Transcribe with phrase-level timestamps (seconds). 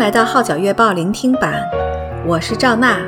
[0.00, 1.62] 来到《号角月报》聆听版，
[2.26, 3.02] 我是赵娜。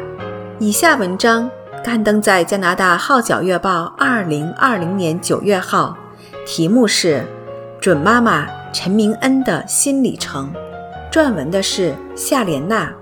[0.59, 1.51] 以下文章
[1.83, 5.97] 刊登在加拿大《号角月报》二零二零年九月号，
[6.47, 7.21] 题目是
[7.81, 10.53] 《准妈妈陈明恩的心里程》，
[11.11, 12.93] 撰文的是夏莲娜。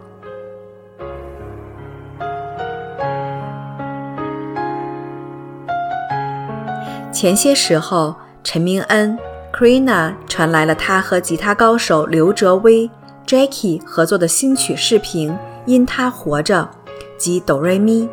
[7.11, 8.15] 前些时候，
[8.45, 9.19] 陈明恩
[9.53, 12.89] （Krina） 传来了他和吉他高手刘哲威
[13.27, 16.69] Jackie 合作的新曲视频，因他活着
[17.17, 18.09] 及哆瑞咪。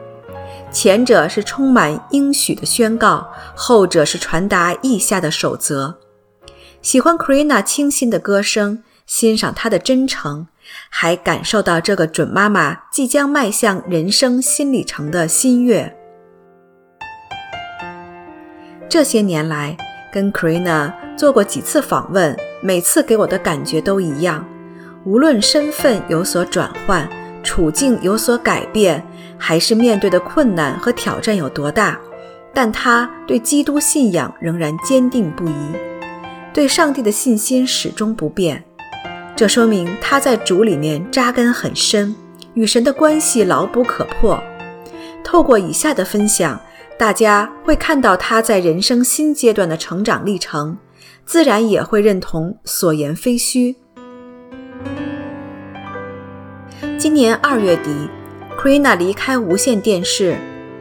[0.71, 5.97] 前者是充满应许的宣告，后者是传达意下的守则。
[6.81, 10.47] 喜欢 Krina 清新的歌声，欣赏她的真诚，
[10.89, 15.95] 还感受到这个准妈妈即将迈向人生新里程的心悦。
[18.89, 19.75] 这些年来，
[20.13, 24.45] 跟 Krina 做过几次访问，每次给我的感觉都一样。
[25.07, 27.09] 无论身份有所转换，
[27.41, 29.01] 处境有所改变，
[29.37, 31.97] 还是面对的困难和挑战有多大，
[32.53, 35.53] 但他对基督信仰仍然坚定不移，
[36.53, 38.61] 对上帝的信心始终不变。
[39.33, 42.13] 这说明他在主里面扎根很深，
[42.53, 44.37] 与神的关系牢不可破。
[45.23, 46.59] 透过以下的分享。
[46.99, 50.75] 大家会看到他在人生新阶段的成长历程，
[51.27, 53.75] 自然也会认同所言非虚。
[56.97, 58.09] 今年二月底
[58.59, 60.37] ，Krina 离开无线电视。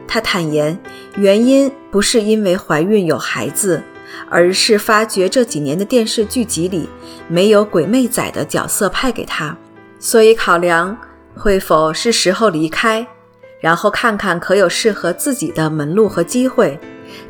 [0.07, 0.77] 她坦言，
[1.15, 3.81] 原因不是因为怀孕有孩子，
[4.29, 6.87] 而是发觉这几年的电视剧集里
[7.27, 9.55] 没有鬼魅仔的角色派给她，
[9.99, 10.97] 所以考量
[11.35, 13.05] 会否是时候离开。
[13.59, 16.79] 然后看看可有适合自己的门路和机会，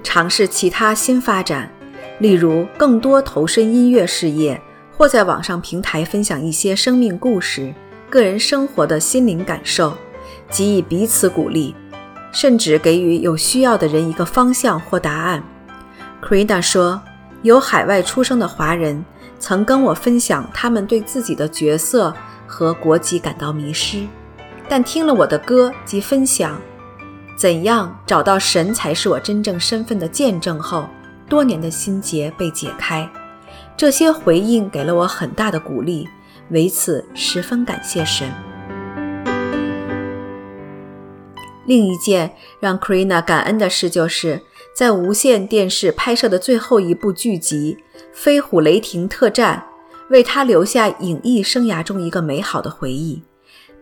[0.03, 1.71] 尝试其他新发展，
[2.19, 4.61] 例如更多投身音乐事业，
[4.97, 7.73] 或在网上平台分享一些生命故事、
[8.09, 9.93] 个人生活的心灵感受，
[10.49, 11.75] 给予彼此鼓励，
[12.31, 15.43] 甚至给予有需要的人一个方向或答案。
[16.21, 17.01] Krina 说，
[17.41, 19.03] 有海外出生的华人
[19.39, 22.13] 曾跟我分享他们对自己的角色
[22.47, 24.05] 和国籍感到迷失。
[24.69, 26.59] 但听了我的歌及分享，
[27.37, 30.87] 怎样找到神才是我真正身份的见证后，
[31.29, 33.09] 多年的心结被解开。
[33.77, 36.09] 这些回应给了我很大的鼓励，
[36.49, 38.31] 为此十分感谢神。
[41.65, 44.41] 另一件让 Karina 感恩的事，就是
[44.73, 47.77] 在无线电视拍摄的最后一部剧集
[48.13, 49.65] 《飞虎雷霆特战》，
[50.11, 53.21] 为她留下影艺生涯中一个美好的回忆。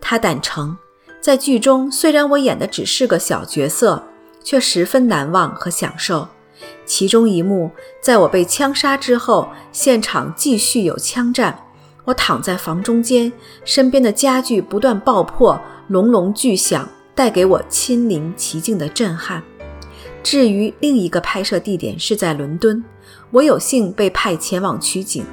[0.02, 0.78] 他坦诚，
[1.22, 4.04] 在剧中虽然我演的只是个小角色，
[4.44, 6.28] 却十分难忘和享受。
[6.86, 7.70] 其中一幕，
[8.02, 11.65] 在我被枪杀之后，现场继续有枪战，
[12.06, 13.32] 我躺在房中间，
[13.66, 19.44] 身边的家具不断爆破，隆隆巨响，带给我亲临其境的震撼。
[20.24, 22.84] 至于另一个拍摄地点是在伦敦，
[23.32, 25.26] 我有幸被派前往取景，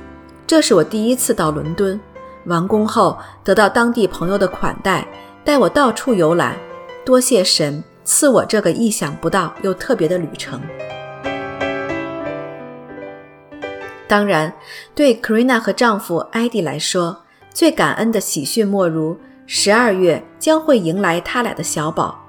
[0.46, 1.98] 这是我第一次到伦敦。
[2.46, 5.06] 完工后，得到当地朋友的款待，
[5.44, 6.56] 带我到处游览。
[7.04, 10.60] 多谢神赐我这个意想不到又特别的旅程。
[14.12, 14.52] 当然，
[14.94, 22.22] 对 Karina 和丈夫 Eddie 来说，最感恩的喜讯莫如十二月将会迎来他俩的小宝。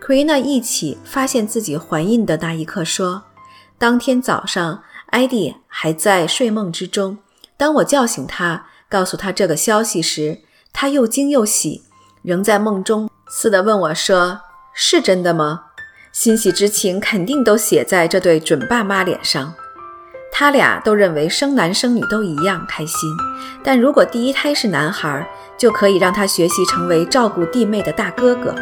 [0.00, 3.24] Karina 一起发现自己怀孕的那一刻说，
[3.78, 7.18] 当天早上 Eddie 还在睡梦之中，
[7.56, 8.66] 当我叫醒他。
[8.88, 10.38] 告诉他这个消息时，
[10.72, 11.82] 他又惊又喜，
[12.22, 15.64] 仍在梦中似的问我说：“是真的吗？”
[16.14, 19.52] 欣喜之情肯定都写在这对准爸妈脸上。
[20.36, 23.08] 他俩都认为生男生女都一样开心，
[23.62, 25.24] 但如果第一胎是男孩，
[25.56, 28.52] 就可以让他学习成为照顾弟妹的大哥哥。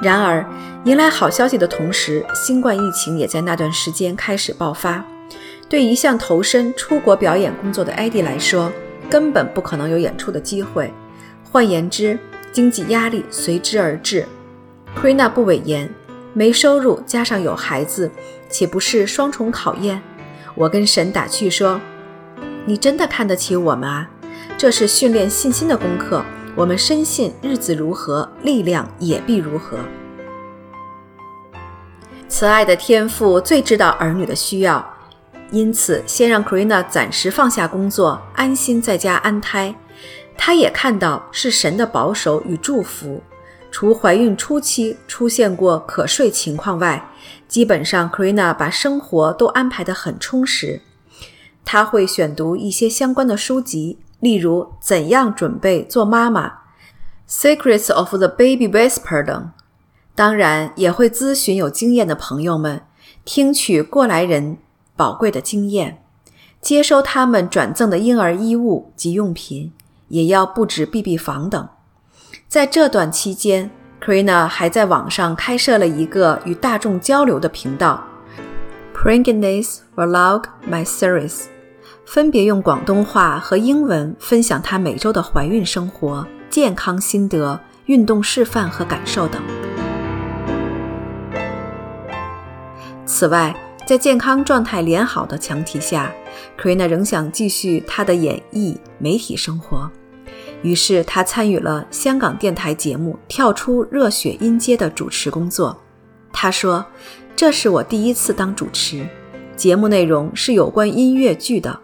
[0.00, 0.42] 然而，
[0.84, 5.04] 迎来好消息的同时，新冠疫情也在那段时间开始爆发。
[5.68, 8.72] 对一向投身出国表演工作的艾迪来说，
[9.10, 10.90] 根本不可能有演出的机会。
[11.44, 12.18] 换言之，
[12.50, 14.24] 经济压力随之而至。
[14.96, 15.92] Krina 不讳言，
[16.36, 18.10] 没收入加上有孩子，
[18.50, 20.02] 岂不是双重考验？
[20.54, 21.80] 我跟神打趣说
[22.66, 24.06] ：“你真的看得起我们啊！
[24.58, 26.22] 这是训练信心的功课。
[26.54, 29.78] 我们深信日子如何，力量也必如何。”
[32.28, 34.86] 慈爱的天父最知道儿女的需要。
[35.50, 39.74] 因此，先让 Krina 暂时放下工作，安心在家安胎。
[40.36, 43.22] 她也看到是神的保守与祝福。
[43.70, 47.10] 除怀孕初期出现过瞌睡情况外，
[47.46, 50.80] 基本上 Karina 把生活都安排得很充实。
[51.64, 56.48] 他会选读一些相关的书籍，例如《怎样准备做妈妈》、
[57.28, 59.50] 《Secrets of the Baby Whisperer》等。
[60.14, 62.82] 当然，也会咨询有经验的朋友们，
[63.24, 64.56] 听取过来人
[64.96, 66.02] 宝贵的经验，
[66.62, 69.72] 接收他们转赠的婴儿衣物及用品，
[70.08, 71.68] 也要布置 BB 房等。
[72.48, 73.68] 在这段期间
[74.00, 78.04] ，Karina 还在网上开设了一个与大众交流的频道
[78.94, 81.46] ，Pregnancy Vlog My Series，
[82.04, 89.42] 分别用广东话和英文分享她每周的怀孕生活、健康心得、运动示范和感受等。
[93.04, 93.54] 此外，
[93.84, 96.12] 在健康状态良好的前提下
[96.56, 99.90] ，Karina 仍想继续她的演艺媒体生活。
[100.62, 105.76] 于是，他参与了香港电台节目《跳出热血音阶》的主持工作。
[106.32, 106.84] 他说
[107.36, 109.06] ：“这是我第一次当主持，
[109.56, 111.78] 节目内容是有关音乐剧的。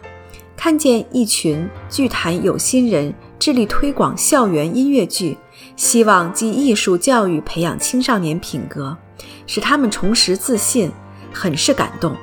[0.55, 5.37] 看见一群剧坛有心人致力推广校园音乐剧，
[5.75, 8.95] 希望藉艺术教育培养青少年品格，
[9.47, 10.91] 使他们重拾自信。”
[11.35, 12.15] 很是感动。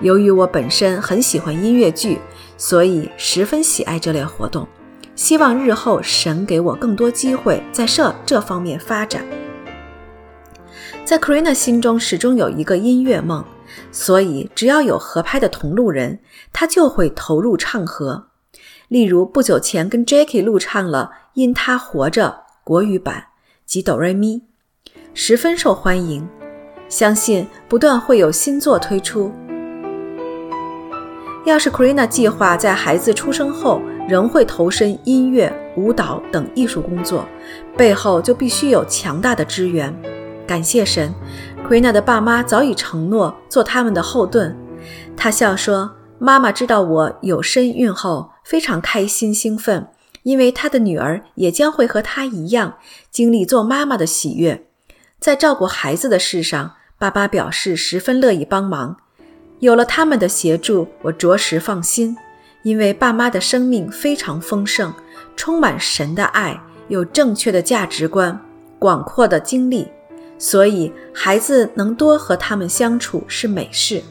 [0.00, 2.18] 由于我本身很喜欢音乐剧，
[2.56, 4.66] 所以十分喜爱这类活动。
[5.16, 9.24] 希望日后神给我更多机会在这这方面发展。
[11.04, 13.44] 在 Karina 心中始终有一个音乐梦，
[13.90, 16.20] 所以只要有合拍的同路人，
[16.52, 18.26] 她就会投入唱和。
[18.88, 22.28] 例如不久前跟 Jackie 录唱了《因他活着》
[22.62, 23.24] 国语版
[23.64, 24.42] 及哆瑞咪，
[25.14, 26.28] 十分受欢迎。
[26.88, 29.32] 相信不断会有新作推出。
[31.44, 37.26] 要是 Krina 计划在孩子出生后仍会投身音乐、舞蹈等艺术工作，
[37.76, 39.94] 背后就必须有强大的支援。
[40.46, 41.12] 感谢神
[41.68, 44.56] ，Karina 的爸妈早已承诺做他们的后盾。
[45.16, 49.88] 他笑说：“妈妈知道我有身孕后，非常开心兴奋，
[50.22, 52.74] 因为她的女儿也将会和她一样
[53.10, 54.66] 经历做妈妈的喜悦。”
[55.18, 58.98] 在照顾孩子的事上，爸爸表示十分乐意帮忙。
[59.58, 62.16] 有了他们的协助，我着实放心，
[62.66, 64.92] 因为爸妈的生命非常丰盛，
[65.36, 68.36] 充满神的爱，有正确的价值观，
[68.76, 69.86] 广阔的经历，
[70.36, 74.02] 所以孩子能多和他们相处是美事。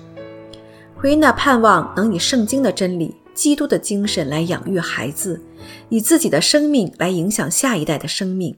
[0.98, 5.44] 奎娜盼望能以圣经的真理、基督的精神来养育孩子，
[5.90, 8.56] 以自己的生命来影响下一代的生命。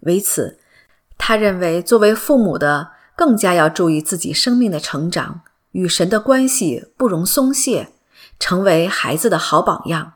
[0.00, 0.58] 为此，
[1.16, 7.90] 他认为，作为父母的更加要注意自己生命的成长，与神的关系不容松懈，
[8.38, 10.14] 成为孩子的好榜样。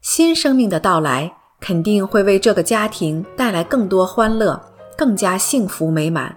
[0.00, 4.60] 新生命的到来肯定会为这个家庭带来更多欢乐，
[4.96, 6.36] 更加幸福美满。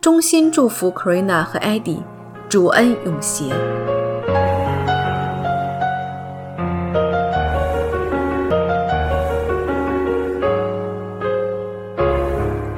[0.00, 2.02] 衷心祝福 Karina 和 Eddie，
[2.48, 3.46] 主恩永携。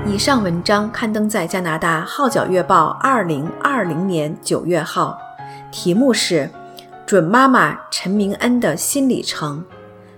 [0.04, 5.18] 以上文章刊登在加拿大《号角月报》二零二零年九月号，
[5.70, 6.50] 题目是
[7.12, 9.62] 《准妈妈陈明恩的新里程》，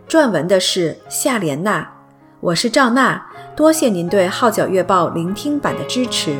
[0.08, 1.90] 撰文的是夏莲娜。
[2.38, 3.20] 我是赵娜，
[3.56, 6.36] 多谢您对《号角月报》聆听版的支持。